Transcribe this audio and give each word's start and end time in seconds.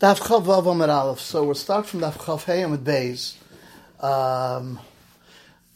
Daf 0.00 0.18
Chav 0.18 0.88
Aleph. 0.88 1.20
So 1.20 1.44
we'll 1.44 1.54
start 1.54 1.86
from 1.86 2.00
Daf 2.00 2.14
Chav 2.14 2.42
Hey 2.42 2.62
Amid 2.62 2.82
Beis. 2.82 3.36
Um, 4.00 4.80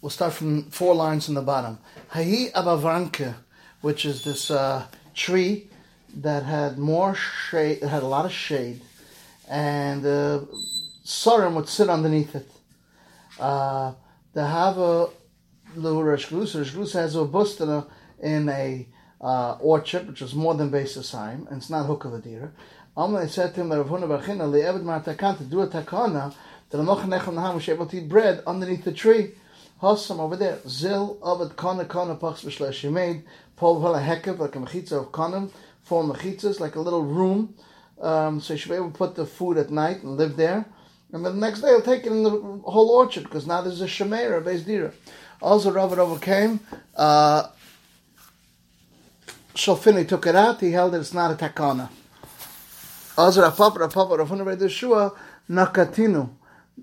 we'll 0.00 0.10
start 0.10 0.32
from 0.32 0.64
four 0.70 0.92
lines 0.92 1.28
in 1.28 1.36
the 1.36 1.40
bottom. 1.40 1.78
Hayi 2.12 2.50
Abavanke, 2.50 3.36
which 3.80 4.04
is 4.04 4.24
this 4.24 4.50
uh, 4.50 4.86
tree 5.14 5.68
that 6.16 6.42
had 6.42 6.78
more 6.78 7.14
shade, 7.14 7.78
it 7.80 7.86
had 7.86 8.02
a 8.02 8.08
lot 8.08 8.24
of 8.24 8.32
shade, 8.32 8.82
and 9.48 10.04
uh, 10.04 10.40
Sorim 11.04 11.54
would 11.54 11.68
sit 11.68 11.88
underneath 11.88 12.34
it. 12.34 12.50
Uh, 13.38 13.92
the 14.32 14.44
Hava 14.44 15.10
Luhurish 15.76 16.26
Glusa, 16.26 16.64
Glusa 16.64 16.94
has 16.94 17.14
a 17.14 17.20
bustana 17.20 17.86
in 18.20 18.48
a 18.48 18.88
uh, 19.20 19.56
orchard, 19.60 20.06
which 20.08 20.22
is 20.22 20.34
more 20.34 20.54
than 20.54 20.70
basis 20.70 21.10
time, 21.10 21.46
and 21.50 21.58
it's 21.58 21.70
not 21.70 21.86
Hukavadira. 21.86 22.50
Amalei 22.96 23.28
said 23.28 23.54
to 23.54 23.60
him, 23.60 23.72
Rav 23.72 23.88
Huna 23.88 24.08
Barchina, 24.08 24.50
Le'evid 24.50 24.82
Martakan, 24.82 25.38
to 25.38 25.44
do 25.44 25.60
a 25.60 25.68
takana, 25.68 26.34
that 26.70 26.76
the 26.76 26.82
Necham 26.82 27.08
Naham 27.08 27.54
was 27.54 27.68
able 27.68 27.86
to 27.86 27.96
eat 27.98 28.08
bread 28.08 28.42
underneath 28.46 28.84
the 28.84 28.92
tree. 28.92 29.32
Hossam 29.80 30.18
over 30.18 30.36
there, 30.36 30.58
Zil, 30.66 31.18
Ovid, 31.22 31.56
Kana, 31.56 31.84
Kana, 31.84 32.16
Pachs, 32.16 32.44
B'shlesh, 32.44 32.80
he 32.80 32.88
made, 32.88 33.22
Paul 33.56 33.80
Vala 33.80 34.00
Hekev, 34.00 34.38
like 34.38 34.56
a 34.56 34.58
mechitza 34.58 34.92
of 34.92 35.12
Kanim, 35.12 35.50
four 35.82 36.02
mechitzas, 36.04 36.58
like 36.58 36.74
a 36.74 36.80
little 36.80 37.04
room, 37.04 37.54
um, 38.00 38.40
so 38.40 38.54
you 38.54 38.58
should 38.58 38.70
be 38.70 38.76
able 38.76 38.90
to 38.90 38.98
put 38.98 39.14
the 39.14 39.24
food 39.24 39.56
at 39.56 39.70
night 39.70 40.02
and 40.02 40.16
live 40.16 40.36
there. 40.36 40.64
And 41.12 41.24
then 41.24 41.34
the 41.38 41.46
next 41.46 41.60
day 41.60 41.68
he'll 41.68 41.80
take 41.80 42.04
it 42.04 42.12
in 42.12 42.22
the 42.24 42.30
whole 42.30 42.90
orchard, 42.90 43.22
because 43.24 43.46
now 43.46 43.62
there's 43.62 43.80
a 43.80 43.86
Shemer, 43.86 44.38
a 44.38 44.42
Beis 44.42 44.64
Dira. 44.64 44.92
Also, 45.40 45.70
Rav 45.70 45.96
overcame, 45.96 46.58
uh, 46.96 47.48
Shalfini 49.58 50.06
took 50.06 50.24
it 50.24 50.36
out, 50.36 50.60
he 50.60 50.70
held 50.70 50.92
that 50.92 51.00
it's 51.00 51.12
not 51.12 51.32
a 51.32 51.34
takana. 51.34 51.90
Rav 53.16 53.56
Papa, 53.56 53.88
Papa, 53.88 54.16
Rav 54.16 54.28
Huna 54.28 54.70
Shua, 54.70 55.12
Nakatinu, 55.50 56.30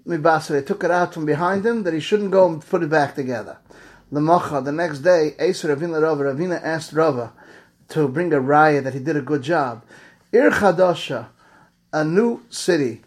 Mibasa, 0.06 0.50
they 0.50 0.62
took 0.62 0.84
it 0.84 0.92
out 0.92 1.14
from 1.14 1.26
behind 1.26 1.66
him, 1.66 1.84
that 1.84 1.94
he 1.94 2.02
shouldn't 2.02 2.32
go 2.32 2.46
and 2.50 2.62
put 2.62 2.84
it 2.84 2.90
back 2.90 3.16
together. 3.16 3.60
The 4.12 4.20
Macha, 4.20 4.60
the 4.60 4.74
next 4.74 5.00
day, 5.00 5.36
Eser 5.40 5.74
Ravina 5.74 6.02
Rava, 6.02 6.26
Ravina 6.26 6.62
asked 6.62 6.92
Rava 6.92 7.32
to 7.88 8.10
bring 8.10 8.34
a 8.34 8.42
raya 8.42 8.84
that 8.84 8.94
he 8.94 9.00
did 9.00 9.16
a 9.16 9.22
good 9.22 9.42
job. 9.42 9.86
Ir 10.34 10.52
Chadasha, 10.52 11.28
a 11.94 12.04
new 12.04 12.44
city, 12.50 13.04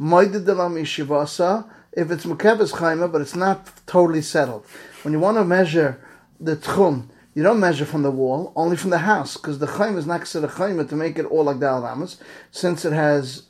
Moidid 0.00 0.44
Dalam 0.44 0.74
Ishivasa, 0.82 1.70
if 1.92 2.10
it's 2.10 2.24
Mukeves 2.24 2.72
Chaima, 2.72 3.10
but 3.12 3.20
it's 3.20 3.36
not 3.36 3.70
totally 3.86 4.22
settled. 4.22 4.66
When 5.04 5.14
you 5.14 5.20
want 5.20 5.36
to 5.36 5.44
measure 5.44 6.00
the 6.40 6.56
Tchum, 6.56 7.06
you 7.34 7.42
don't 7.42 7.60
measure 7.60 7.86
from 7.86 8.02
the 8.02 8.10
wall, 8.10 8.52
only 8.56 8.76
from 8.76 8.90
the 8.90 8.98
house, 8.98 9.36
because 9.36 9.58
the 9.58 9.66
Chaim 9.66 9.96
is 9.96 10.06
next 10.06 10.32
to 10.32 10.40
the 10.40 10.48
Chaima 10.48 10.88
to 10.88 10.96
make 10.96 11.18
it 11.18 11.24
all 11.26 11.44
like 11.44 11.60
the 11.60 11.70
Alamas, 11.70 12.18
since 12.50 12.84
it 12.84 12.92
has, 12.92 13.44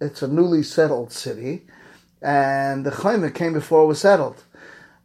it's 0.00 0.22
a 0.22 0.28
newly 0.28 0.62
settled 0.62 1.12
city, 1.12 1.66
and 2.20 2.84
the 2.84 2.90
Chaim 2.90 3.28
came 3.32 3.52
before 3.52 3.84
it 3.84 3.86
was 3.86 4.00
settled. 4.00 4.44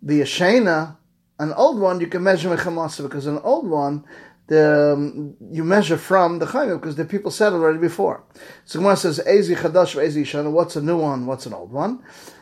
The 0.01 0.21
Yashena, 0.21 0.97
an 1.39 1.53
old 1.53 1.79
one, 1.79 1.99
you 2.01 2.07
can 2.07 2.23
measure 2.23 2.49
Mechamasa, 2.49 3.03
because 3.03 3.27
an 3.27 3.39
old 3.39 3.67
one, 3.67 4.03
the, 4.47 4.93
um, 4.93 5.35
you 5.51 5.63
measure 5.63 5.97
from 5.97 6.39
the 6.39 6.45
Chaim, 6.45 6.77
because 6.77 6.95
the 6.95 7.05
people 7.05 7.31
settled 7.31 7.61
already 7.61 7.79
before. 7.79 8.23
So 8.65 8.79
Gemara 8.79 8.95
says, 8.95 9.19
Ezi 9.27 9.55
Chadash, 9.55 9.95
Ezi 9.95 10.23
Yashena, 10.23 10.51
what's 10.51 10.75
a 10.75 10.81
new 10.81 10.97
one, 10.97 11.25
what's 11.25 11.45
an 11.45 11.53
old 11.53 11.71
one? 11.71 12.01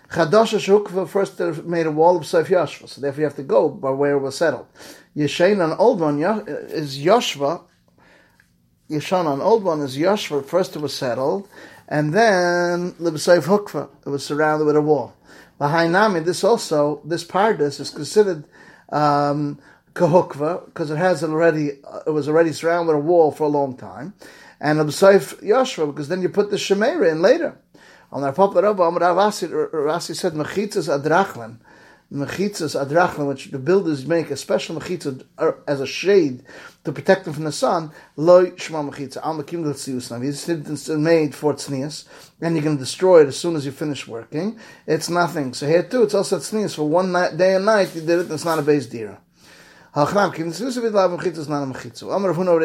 Chadash 0.09 0.53
Shukva 0.59 1.07
first 1.09 1.39
made 1.65 1.87
a 1.87 1.91
wall 1.91 2.15
of 2.15 2.23
Seif 2.23 2.45
Yashva, 2.45 2.87
so 2.87 3.01
therefore 3.01 3.21
you 3.21 3.25
have 3.25 3.35
to 3.35 3.43
go 3.43 3.69
by 3.69 3.89
where 3.89 4.17
it 4.17 4.19
was 4.19 4.37
settled. 4.37 4.67
Yeshain, 5.17 5.63
an 5.63 5.75
old 5.79 5.99
one, 5.99 6.21
is 6.21 6.99
Yashva. 6.99 7.63
Yeshan, 8.89 9.33
an 9.33 9.41
old 9.41 9.63
one, 9.63 9.81
is 9.81 9.97
Yashva. 9.97 10.45
First 10.45 10.75
it 10.75 10.79
was 10.79 10.93
settled, 10.93 11.49
and 11.87 12.13
then 12.13 12.93
Libseif 12.93 13.45
Hukva, 13.45 13.89
it 14.05 14.09
was 14.09 14.23
surrounded 14.23 14.65
with 14.65 14.75
a 14.75 14.81
wall. 14.81 15.15
Behind 15.57 15.93
Nami, 15.93 16.19
this 16.19 16.43
also, 16.43 17.01
this 17.03 17.23
pardas 17.23 17.79
is 17.79 17.89
considered 17.89 18.45
um, 18.89 19.57
kahukva 19.95 20.65
because 20.65 20.91
it 20.91 20.97
has 20.97 21.23
already, 21.23 21.79
it 22.05 22.11
was 22.11 22.29
already 22.29 22.51
surrounded 22.51 22.93
with 22.93 23.03
a 23.03 23.07
wall 23.07 23.31
for 23.31 23.45
a 23.45 23.47
long 23.47 23.75
time, 23.75 24.13
and 24.59 24.77
Libseif 24.77 25.41
Yashva 25.41 25.87
because 25.87 26.09
then 26.09 26.21
you 26.21 26.29
put 26.29 26.51
the 26.51 26.57
Shemera 26.57 27.11
in 27.11 27.21
later. 27.21 27.57
On 28.11 28.23
our 28.23 28.31
Papa 28.31 28.61
Rabba, 28.61 28.83
Rasi, 28.83 29.49
Rasi 29.73 30.15
said, 30.15 30.33
Mechitzas 30.33 30.87
Adrachlan. 30.87 31.57
Mechitzas 32.13 32.79
Adrachlan, 32.79 33.27
which 33.27 33.51
the 33.51 33.57
builders 33.57 34.05
make 34.05 34.29
a 34.29 34.37
special 34.37 34.79
mechitza 34.79 35.25
uh, 35.39 35.53
as 35.67 35.81
a 35.81 35.87
shade 35.87 36.43
to 36.83 36.91
protect 36.91 37.25
them 37.25 37.33
from 37.33 37.45
the 37.45 37.51
sun. 37.51 37.91
Lo 38.15 38.55
Shema 38.55 38.83
Mechitza. 38.83 39.17
Al 39.25 39.37
L'tzius 39.37 40.11
It's 40.69 40.87
made 40.89 41.33
for 41.33 41.55
tznius, 41.55 42.05
and 42.39 42.55
you 42.55 42.61
can 42.61 42.77
destroy 42.77 43.23
it 43.23 43.27
as 43.27 43.37
soon 43.37 43.55
as 43.55 43.65
you 43.65 43.71
finish 43.71 44.07
working. 44.07 44.59
It's 44.85 45.09
nothing. 45.09 45.53
So 45.53 45.67
here 45.67 45.83
too, 45.83 46.03
it's 46.03 46.13
also 46.13 46.37
tznius. 46.37 46.75
For 46.75 46.87
one 46.87 47.11
night, 47.11 47.35
day 47.37 47.55
and 47.55 47.65
night, 47.65 47.93
you 47.95 48.01
did 48.01 48.19
it, 48.19 48.31
it's 48.31 48.45
not 48.45 48.59
a 48.59 48.61
base 48.61 48.85
dira. 48.85 49.19
Kim 49.95 50.51
tznius 50.51 50.81
vid 50.81 50.91
lav 50.91 51.11
mechitza. 51.11 51.47
Amar 52.13 52.31
Amar. 52.31 52.61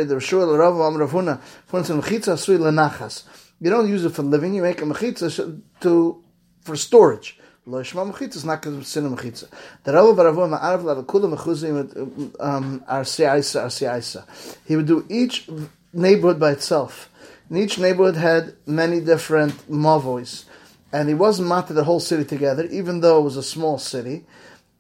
You 3.61 3.71
don't 3.71 3.89
use 3.89 4.05
it 4.05 4.11
for 4.11 4.23
living. 4.23 4.55
You 4.55 4.63
make 4.63 4.83
a 4.83 4.85
mechitza 4.85 5.61
to 5.81 6.25
for 6.63 6.75
storage. 6.75 7.39
Lo 7.67 7.81
yishma 7.81 8.13
mechitza 8.13 8.35
is 8.35 8.45
not 8.45 8.63
considered 8.63 9.13
mechitza. 9.13 9.47
The 9.85 9.93
Rav 9.93 10.17
Baravon 10.17 10.59
ma'arav 10.59 10.83
la 10.83 11.03
kula 11.03 11.33
mechuzim 11.33 12.35
um 12.41 12.83
arsiaisa 12.91 13.65
arsiaisa. 13.65 14.25
He 14.67 14.75
would 14.75 14.87
do 14.87 15.07
each 15.09 15.49
neighborhood 15.93 16.41
by 16.41 16.51
itself. 16.51 17.11
And 17.49 17.59
each 17.59 17.79
neighborhood 17.79 18.17
had 18.17 18.57
many 18.67 18.99
different 18.99 19.55
mavois. 19.71 20.47
And 20.93 21.09
he 21.09 21.15
wasn't 21.15 21.47
matter 21.47 21.75
the 21.75 21.85
whole 21.85 22.01
city 22.01 22.25
together, 22.25 22.65
even 22.65 23.03
though 23.03 23.21
it 23.21 23.23
was 23.23 23.37
a 23.37 23.43
small 23.45 23.79
city, 23.79 24.27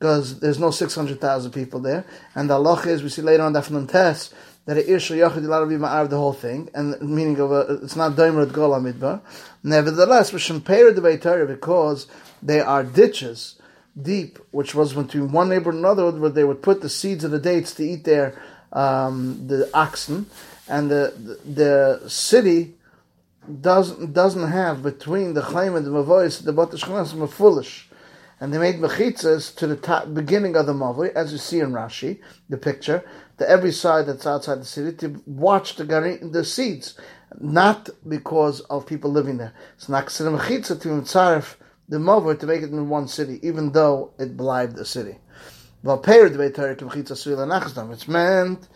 because 0.00 0.40
there's 0.40 0.58
no 0.58 0.70
600,000 0.70 1.52
people 1.52 1.78
there. 1.78 2.06
And 2.34 2.48
the 2.48 2.54
Allah 2.54 2.80
is, 2.86 3.02
we 3.02 3.10
see 3.10 3.20
later 3.20 3.42
on 3.42 3.52
the 3.52 3.86
test, 3.86 4.34
that 4.64 4.78
a 4.78 4.90
ir 4.90 4.98
shel 4.98 5.18
yachid 5.18 5.68
be 5.68 5.74
ma'arv 5.76 6.08
the 6.08 6.16
whole 6.16 6.32
thing, 6.32 6.70
and 6.74 6.98
meaning 7.02 7.38
of 7.38 7.52
a, 7.52 7.80
it's 7.82 7.96
not 7.96 8.12
doimer 8.12 8.46
at 8.46 8.52
gola 8.52 8.80
midbar. 8.80 9.20
Nevertheless, 9.62 10.32
we 10.32 10.38
v'shempayer 10.38 10.94
the 10.94 11.18
Torah 11.18 11.46
because 11.46 12.06
they 12.42 12.60
are 12.60 12.82
ditches 12.82 13.56
deep, 14.00 14.38
which 14.52 14.74
was 14.74 14.94
between 14.94 15.32
one 15.32 15.50
neighbor 15.50 15.68
and 15.68 15.80
another, 15.80 16.10
where 16.10 16.30
they 16.30 16.44
would 16.44 16.62
put 16.62 16.80
the 16.80 16.88
seeds 16.88 17.22
of 17.22 17.30
the 17.30 17.38
dates 17.38 17.74
to 17.74 17.84
eat 17.84 18.04
their 18.04 18.40
um, 18.72 19.48
the 19.48 19.68
oxen, 19.74 20.30
and 20.66 20.90
the, 20.90 21.12
the, 21.44 22.00
the 22.00 22.08
city 22.08 22.74
doesn't 23.60 24.14
doesn't 24.14 24.50
have 24.50 24.82
between 24.82 25.34
the 25.34 25.42
chaim 25.42 25.74
and 25.74 25.84
the 25.84 25.90
mavois 25.90 26.42
the 26.42 26.52
batashchanas 26.52 27.28
foolish 27.28 27.89
and 28.40 28.52
they 28.52 28.58
made 28.58 28.76
mechitzas 28.76 29.54
to 29.56 29.66
the 29.66 29.76
top, 29.76 30.12
beginning 30.14 30.56
of 30.56 30.66
the 30.66 30.72
mavli, 30.72 31.12
as 31.12 31.30
you 31.30 31.38
see 31.38 31.60
in 31.60 31.72
Rashi, 31.72 32.20
the 32.48 32.56
picture, 32.56 33.04
to 33.38 33.48
every 33.48 33.70
side 33.70 34.06
that's 34.06 34.26
outside 34.26 34.60
the 34.60 34.64
city 34.64 34.96
to 34.96 35.22
watch 35.26 35.76
the 35.76 35.84
garin, 35.84 36.32
the 36.32 36.44
seeds, 36.44 36.98
not 37.38 37.90
because 38.08 38.60
of 38.62 38.86
people 38.86 39.12
living 39.12 39.36
there. 39.36 39.52
It's 39.76 39.88
not 39.88 40.06
considered 40.06 40.32
mechitza 40.32 40.80
to 40.80 40.88
mitzaref 40.88 41.56
the 41.88 41.98
mavli 41.98 42.38
to 42.38 42.46
make 42.46 42.62
it 42.62 42.70
in 42.70 42.88
one 42.88 43.08
city, 43.08 43.38
even 43.42 43.72
though 43.72 44.12
it 44.18 44.36
blived 44.36 44.76
the 44.76 44.84
city. 44.84 45.18
It's 47.92 48.08
meant 48.08 48.68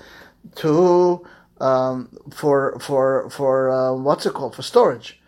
to 0.57 1.27
um, 1.61 2.09
for 2.33 2.79
for 2.81 3.31
for 3.31 3.71
uh, 3.71 3.93
what's 3.95 4.27
it 4.27 4.35
called 4.35 4.57
for 4.57 4.63
storage. 4.63 5.21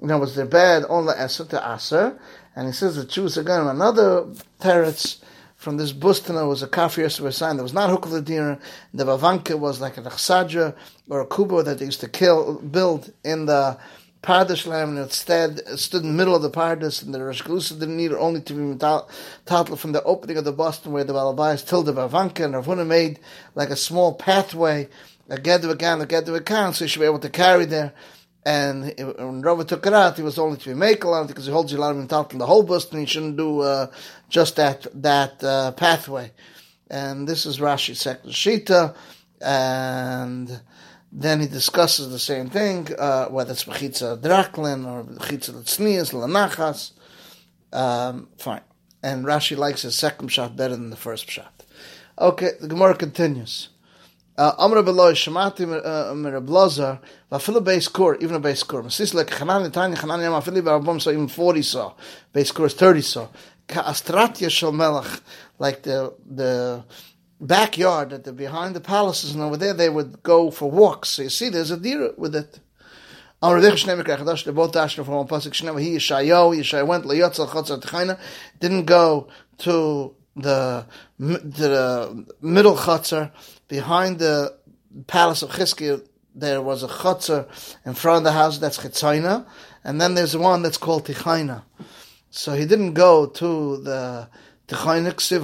You 0.00 0.08
know, 0.08 0.18
was 0.18 0.34
their 0.34 0.46
bad 0.46 0.84
on 0.84 1.06
the 1.06 1.12
Eser 1.12 1.48
to 1.50 1.74
Aser, 1.74 2.18
and 2.56 2.66
he 2.66 2.72
says 2.72 2.96
the 2.96 3.04
Jews 3.04 3.38
are 3.38 3.70
another 3.70 4.26
teretz 4.60 5.22
from 5.64 5.78
this 5.78 5.92
Bustana 5.92 6.46
was 6.46 6.62
a 6.62 6.68
kafir 6.68 7.08
sign 7.08 7.56
that 7.56 7.62
was 7.62 7.72
not 7.72 7.88
Hukladira. 7.88 8.60
The 8.92 9.04
Bavanka 9.04 9.58
was 9.58 9.80
like 9.80 9.96
a 9.96 10.02
Chsadra 10.02 10.74
or 11.08 11.22
a 11.22 11.26
Kubo 11.26 11.62
that 11.62 11.78
they 11.78 11.86
used 11.86 12.00
to 12.00 12.08
kill, 12.08 12.60
build 12.60 13.10
in 13.24 13.46
the 13.46 13.78
Pardish 14.22 14.66
land, 14.66 14.90
and 14.90 14.98
instead 14.98 15.66
stood 15.78 16.02
in 16.02 16.08
the 16.08 16.14
middle 16.14 16.34
of 16.34 16.42
the 16.42 16.50
Pardish, 16.50 17.02
and 17.02 17.14
the 17.14 17.24
Rosh 17.24 17.42
didn't 17.42 17.96
need 17.96 18.10
it 18.10 18.16
only 18.16 18.42
to 18.42 18.52
be 18.52 18.78
tatl 18.78 19.78
from 19.78 19.92
the 19.92 20.02
opening 20.04 20.36
of 20.36 20.44
the 20.44 20.52
Boston 20.52 20.92
where 20.92 21.04
the 21.04 21.14
Balabai 21.14 21.66
till 21.66 21.82
the 21.82 21.92
Bavanka, 21.94 22.44
and 22.44 22.54
Ravuna 22.54 22.86
made 22.86 23.18
like 23.54 23.70
a 23.70 23.76
small 23.76 24.14
pathway, 24.14 24.88
a 25.30 25.36
Gedav 25.36 25.70
a 25.70 26.06
Gedav 26.06 26.36
account, 26.36 26.76
so 26.76 26.84
you 26.84 26.88
should 26.88 27.00
be 27.00 27.06
able 27.06 27.18
to 27.18 27.30
carry 27.30 27.64
there. 27.64 27.94
And 28.46 28.92
when 28.98 29.40
Rava 29.40 29.64
took 29.64 29.86
it 29.86 29.94
out, 29.94 30.16
he 30.16 30.22
was 30.22 30.38
only 30.38 30.58
to 30.58 30.68
be 30.68 30.78
makel 30.78 31.26
because 31.26 31.46
he 31.46 31.52
holds 31.52 31.72
of 31.72 31.80
in 32.32 32.38
the 32.38 32.46
whole 32.46 32.62
bus, 32.62 32.90
and 32.90 33.00
he 33.00 33.06
shouldn't 33.06 33.38
do 33.38 33.60
uh, 33.60 33.86
just 34.28 34.56
that 34.56 34.86
that 35.02 35.42
uh, 35.42 35.72
pathway. 35.72 36.30
And 36.90 37.26
this 37.26 37.46
is 37.46 37.58
Rashi 37.58 37.96
second 37.96 38.30
Shita, 38.30 38.94
and 39.40 40.60
then 41.10 41.40
he 41.40 41.46
discusses 41.46 42.10
the 42.10 42.18
same 42.18 42.50
thing, 42.50 42.88
uh, 42.98 43.28
whether 43.28 43.52
it's 43.52 43.64
Mechitza 43.64 44.20
Draklin 44.20 44.86
or 44.86 45.04
Mechitza 45.04 45.52
Tznias, 45.62 46.12
Lanachas. 46.12 46.92
Um, 47.72 48.28
fine. 48.36 48.60
And 49.02 49.24
Rashi 49.24 49.56
likes 49.56 49.82
his 49.82 49.94
second 49.94 50.28
shot 50.28 50.56
better 50.56 50.76
than 50.76 50.90
the 50.90 50.96
first 50.96 51.30
shot. 51.30 51.64
Okay, 52.18 52.52
the 52.60 52.68
Gemara 52.68 52.94
continues. 52.94 53.70
Uh, 54.36 54.52
Amr 54.58 54.82
beloy 54.82 55.12
shemati 55.12 55.66
mir 55.66 56.40
blazer 56.40 56.98
va 57.30 57.38
fil 57.38 57.60
base 57.60 57.88
core 57.88 58.16
even 58.16 58.36
a 58.36 58.40
base 58.40 58.62
core 58.62 58.90
sis 58.90 59.14
like 59.14 59.28
khanan 59.28 59.72
tani 59.72 59.96
khanan 59.96 60.22
yama 60.22 60.40
fil 60.42 60.60
ba 60.62 60.80
bom 60.80 60.98
so 61.00 61.10
even 61.10 61.28
40 61.28 61.62
so 61.62 61.94
base 62.32 62.50
core 62.50 62.66
is 62.66 62.74
30 62.74 63.00
so 63.00 63.30
ka 63.68 63.82
astratya 63.82 64.50
shel 64.50 64.72
melach 64.72 65.20
like 65.58 65.82
the 65.82 66.14
the 66.26 66.84
backyard 67.40 68.12
at 68.12 68.24
the 68.24 68.32
behind 68.32 68.74
the 68.74 68.80
palaces 68.80 69.34
and 69.34 69.42
over 69.42 69.56
there 69.56 69.74
they 69.74 69.88
would 69.88 70.22
go 70.22 70.50
for 70.50 70.70
walks. 70.70 71.10
So 71.10 71.22
you 71.22 71.28
see 71.28 71.48
there's 71.48 71.70
a 71.70 71.76
deer 71.76 72.12
with 72.16 72.34
it. 72.34 72.60
Amr 73.42 73.60
vich 73.60 73.84
shnem 73.84 74.02
kach 74.02 74.24
dash 74.24 74.44
the 74.44 74.52
boat 74.52 74.72
dash 74.72 74.96
from 74.96 75.06
pasuk 75.06 75.52
shnem 75.52 75.80
he 75.80 75.96
Yeshayo 75.96 76.56
Yeshayo 76.56 76.86
went 76.86 77.04
leyotz 77.04 77.38
al 77.38 77.48
chotz 77.48 77.78
tchayna 77.80 78.18
didn't 78.60 78.86
go 78.86 79.28
to 79.58 80.14
the 80.36 80.86
the 81.18 82.26
middle 82.40 82.76
chutzner 82.76 83.30
behind 83.78 84.12
the 84.20 84.34
palace 85.06 85.42
of 85.42 85.50
Chizkiah. 85.50 86.00
There 86.36 86.62
was 86.70 86.80
a 86.82 86.88
chutzner 87.00 87.42
in 87.88 87.94
front 87.94 88.18
of 88.18 88.24
the 88.24 88.32
house 88.40 88.58
that's 88.58 88.78
Chitzayna, 88.82 89.36
and 89.86 90.00
then 90.00 90.14
there's 90.14 90.36
one 90.36 90.62
that's 90.62 90.82
called 90.86 91.06
Tichayna. 91.06 91.58
So 92.30 92.48
he 92.60 92.66
didn't 92.72 92.94
go 92.94 93.26
to 93.40 93.48
the 93.88 94.28
Tichayna 94.68 95.12
Ksiv. 95.20 95.42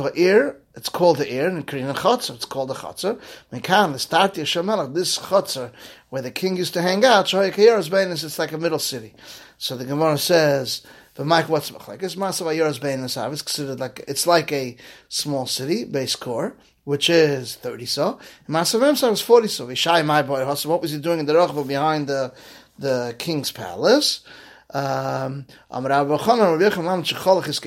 It's 0.79 0.89
called 0.89 1.19
the 1.19 1.33
ear, 1.33 1.49
and 1.49 1.67
Korean 1.67 1.95
chutzner. 1.95 2.35
It's 2.37 2.45
called 2.45 2.71
the 2.71 2.75
chutzner. 2.83 3.15
Mekan 3.53 3.93
the 3.93 3.99
start 3.99 4.35
Yeshamelach. 4.35 4.95
This 4.95 5.19
chutzner 5.19 5.71
where 6.11 6.23
the 6.23 6.31
king 6.41 6.57
used 6.57 6.75
to 6.75 6.83
hang 6.83 7.05
out. 7.05 7.33
It's 7.33 8.39
like 8.43 8.53
a 8.53 8.59
middle 8.59 8.79
city. 8.79 9.15
So 9.59 9.77
the 9.77 9.85
Gemara 9.85 10.19
says. 10.19 10.83
But 11.15 11.27
Mike, 11.27 11.49
what's 11.49 11.71
like? 11.89 12.03
It's 12.03 12.17
It's 12.17 13.43
considered 13.49 13.81
like 13.81 13.97
it's 14.11 14.27
like 14.27 14.51
a 14.53 14.77
small 15.09 15.47
city 15.47 15.85
base 15.85 16.17
core, 16.17 16.57
which 16.91 17.09
is 17.09 17.55
thirty 17.55 17.87
so. 17.87 18.19
Masav 18.49 18.81
Emsav 18.81 19.13
is 19.13 19.21
forty 19.21 19.47
so. 19.47 19.65
Vishai 19.65 20.05
my 20.05 20.23
boy 20.23 20.45
What 20.45 20.83
was 20.83 20.91
he 20.91 20.99
doing 20.99 21.21
in 21.21 21.27
the 21.27 21.35
Rachva 21.35 21.65
behind 21.65 22.09
the 22.09 22.33
the 22.81 23.15
king's 23.17 23.53
palace? 23.53 24.23
Um, 24.73 25.47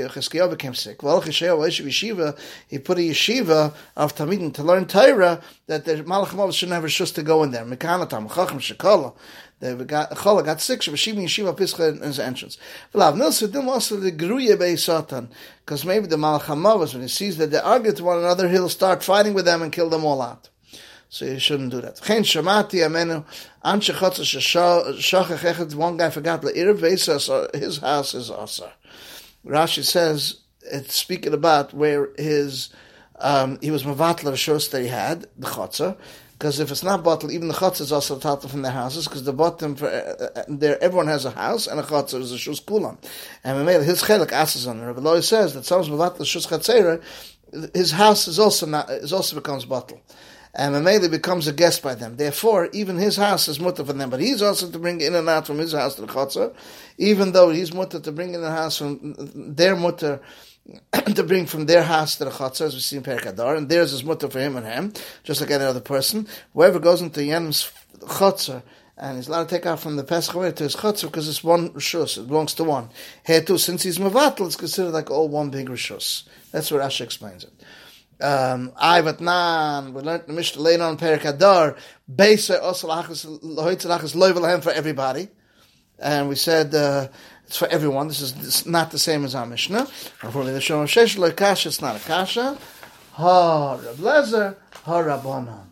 Chizkiyahu 0.06 0.50
became 0.52 0.74
sick. 0.74 1.02
He 1.02 2.80
put 2.80 2.98
a 2.98 3.02
yeshiva 3.02 3.74
of 3.98 4.16
Talmidim 4.16 4.54
to 4.54 4.64
learn 4.64 4.86
Torah 4.86 5.42
that 5.68 5.84
the 5.84 5.96
Malach 6.04 6.54
shouldn't 6.54 6.74
have 6.74 6.86
a 6.86 6.88
to 6.88 7.24
go 7.24 7.44
in 7.44 7.52
there. 7.52 7.66
Mekanatam 7.66 8.34
Chacham 8.34 8.60
Shekola. 8.60 9.14
The 9.60 10.16
Chola 10.22 10.44
got 10.44 10.62
sick. 10.62 10.80
Yeshiva 10.82 11.24
Yeshiva 11.24 11.58
Pischa 11.58 11.96
in 11.96 12.02
his 12.04 12.20
entrance. 12.20 12.58
Vlav 12.94 13.16
Nilsa 13.16 13.52
didn't 13.52 13.68
also 13.68 13.98
the 13.98 14.12
Geruya 14.12 14.58
Bei 14.58 14.76
Satan 14.76 15.30
because 15.66 15.84
maybe 15.84 16.08
the 16.08 16.16
Malach 16.16 16.94
when 16.94 17.02
he 17.02 17.08
sees 17.10 17.36
that 17.38 17.52
they 17.52 17.58
argue 17.60 17.92
to 17.92 18.04
one 18.04 18.20
another, 18.20 18.48
he'll 18.48 18.70
start 18.70 19.04
fighting 19.04 19.34
with 19.34 19.44
them 19.44 19.62
and 19.62 19.74
kill 19.74 19.90
them 19.90 20.06
all 20.06 20.22
out. 20.22 20.50
So 21.13 21.25
you 21.25 21.38
shouldn't 21.38 21.69
do 21.69 21.80
that. 21.81 22.01
Chen 22.01 22.24
shamati 22.24 22.81
amenu 22.81 23.24
an 23.62 23.80
shechotz 23.81 24.19
shachach 24.19 25.25
echad. 25.25 25.75
One 25.75 25.95
guy 25.95 26.10
forgot 26.10 26.42
the 26.42 26.60
irv 26.60 26.80
His 27.54 27.77
house 27.77 28.15
is 28.15 28.31
asa. 28.31 28.74
Rashi 29.45 29.83
says 29.86 30.39
it's 30.63 30.95
speaking 30.95 31.36
about 31.36 31.71
where 31.71 32.10
his 32.18 32.69
um, 33.19 33.60
he 33.62 33.69
was 33.69 33.83
mavatla 33.83 34.24
the 34.24 34.31
shos 34.31 34.71
that 34.71 34.81
he 34.81 34.88
had 34.88 35.27
the 35.38 35.45
chotzer. 35.45 35.95
Because 36.31 36.60
if 36.60 36.71
it's 36.71 36.81
not 36.81 37.04
bottle, 37.04 37.30
even 37.30 37.48
the 37.48 37.54
chotzer 37.54 37.81
is 37.81 37.92
also 37.92 38.18
tatal 38.18 38.50
from 38.50 38.63
their 38.63 38.71
houses. 38.71 39.07
Because 39.07 39.24
the 39.24 39.33
bottom 39.33 39.75
for 39.75 39.86
uh, 39.86 40.30
uh, 40.36 40.44
there, 40.48 40.83
everyone 40.83 41.06
has 41.06 41.25
a 41.25 41.31
house 41.31 41.68
and 41.68 41.80
a 41.80 41.83
chotzer 41.83 42.21
is 42.21 42.31
a 42.31 42.38
shus 42.38 42.59
kulam. 42.59 42.98
And 43.44 43.69
his 43.69 44.01
chelik 44.01 44.31
asses 44.31 44.66
on 44.66 44.80
it. 44.80 44.86
Rabbi 44.88 45.01
Loi 45.01 45.19
says 45.19 45.54
that 45.54 45.66
someone's 45.66 45.89
mavatla 45.89 46.21
shus 46.21 46.48
chatzera, 46.48 47.04
his 47.75 47.92
house 47.92 48.27
is 48.27 48.39
also 48.39 48.66
not 48.66 48.89
is 48.89 49.13
also 49.13 49.36
becomes 49.36 49.66
bottle 49.66 50.01
and 50.56 50.76
Mameli 50.76 51.10
becomes 51.10 51.48
a 51.48 51.54
guest 51.54 51.82
by 51.82 51.96
them. 51.96 52.18
Therefore, 52.18 52.70
even 52.74 52.98
his 52.98 53.16
house 53.16 53.48
is 53.48 53.60
mutter 53.60 53.84
for 53.84 53.94
them, 53.94 54.10
but 54.10 54.20
he's 54.20 54.42
also 54.42 54.70
to 54.70 54.80
bring 54.80 55.02
in 55.02 55.16
and 55.16 55.28
out 55.28 55.48
from 55.48 55.58
his 55.58 55.74
house 55.74 55.96
to 55.96 56.02
the 56.02 56.08
chutzah, 56.08 56.54
even 56.98 57.32
though 57.32 57.50
he's 57.50 57.74
mutter 57.74 58.00
to 58.00 58.12
bring 58.12 58.36
in 58.36 58.42
the 58.42 58.52
house 58.52 58.78
from 58.78 59.16
their 59.56 59.76
mutter 59.76 60.22
to 61.16 61.24
bring 61.24 61.48
from 61.48 61.66
their 61.66 61.84
house 61.84 62.18
to 62.18 62.26
the 62.26 62.32
chutzah, 62.32 62.68
as 62.68 62.76
we 62.76 62.80
see 62.80 62.98
in 62.98 63.04
Perikadar, 63.04 63.58
and 63.58 63.68
theirs 63.68 63.94
is 63.94 64.04
mutter 64.04 64.30
for 64.30 64.40
him 64.40 64.56
and 64.56 64.66
him, 64.66 64.94
just 65.24 65.42
like 65.42 65.50
any 65.50 65.64
other 65.64 65.82
person. 65.82 66.28
Whoever 66.54 66.80
goes 66.80 67.02
into 67.02 67.22
Yenim's 67.22 67.72
chutzah, 68.00 68.62
and 68.96 69.18
he's 69.18 69.28
allowed 69.28 69.50
to 69.50 69.56
take 69.56 69.66
out 69.66 69.80
from 69.80 69.96
the 69.96 70.04
Pesach 70.04 70.56
to 70.56 70.64
his 70.64 70.76
chutzah 70.76 71.06
because 71.06 71.28
it's 71.28 71.44
one 71.44 71.70
rishus, 71.70 72.20
it 72.20 72.28
belongs 72.28 72.54
to 72.54 72.64
one. 72.64 72.90
Here 73.26 73.42
too, 73.42 73.58
since 73.58 73.82
he's 73.82 73.98
mavatal, 73.98 74.46
it's 74.46 74.56
considered 74.56 74.92
like 74.92 75.10
all 75.10 75.30
one 75.30 75.50
big 75.50 75.68
rishus. 75.68 76.26
That's 76.52 76.70
what 76.70 76.82
Rashi 76.82 77.02
explains 77.02 77.44
it 77.44 77.52
um, 78.24 78.72
I 78.78 79.02
Vatnan, 79.02 79.92
we 79.94 80.02
learned 80.02 80.24
the 80.28 80.34
Mishnah 80.34 80.62
later 80.62 80.84
on 80.84 80.98
Perik 80.98 81.25
Adar, 81.25 81.75
Beisa 82.10 82.62
Osalachas 82.62 83.25
Loivelahem 83.44 84.64
for 84.64 84.72
everybody. 84.72 85.28
And 86.00 86.30
we 86.30 86.36
said 86.36 86.74
uh, 86.74 87.10
it's 87.46 87.58
for 87.58 87.68
everyone. 87.68 88.08
This 88.08 88.22
is, 88.22 88.66
not 88.66 88.92
the 88.92 89.00
same 89.00 89.25
as 89.25 89.36
our 89.36 89.46
Mishnah. 89.46 89.88
Unfortunately, 90.22 90.54
the 90.54 90.60
Shom 90.60 90.86
Shesh 90.86 91.18
Loikasha, 91.18 91.68
it's 91.68 91.81
not 91.81 91.98
a 91.98 92.00
Kasha. 92.00 92.58
Ha 93.14 93.78
Rablezer, 93.78 94.56
Ha 94.72 95.04
Rabbanon. 95.04 95.66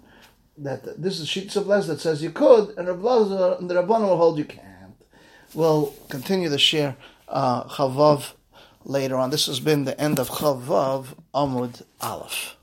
That 0.57 1.01
this 1.01 1.19
is 1.19 1.27
sheets 1.27 1.55
of 1.55 1.67
les 1.67 1.87
that 1.87 2.01
says 2.01 2.21
you 2.21 2.31
could, 2.31 2.77
and 2.77 2.87
Rablezer 2.87 3.59
and 3.59 3.69
the 3.69 3.75
Rabbanon 3.75 4.09
will 4.09 4.17
hold 4.17 4.37
you 4.37 4.45
can't. 4.45 4.95
We'll 5.53 5.93
continue 6.09 6.49
the 6.49 6.59
share 6.59 6.97
uh, 7.27 7.63
Chavav 7.63 8.33
later 8.85 9.17
on. 9.17 9.29
This 9.29 9.47
has 9.47 9.59
been 9.59 9.85
the 9.85 9.99
end 9.99 10.19
of 10.19 10.29
Chavav 10.29 11.15
Amud 11.33 11.83
Aleph. 12.01 12.55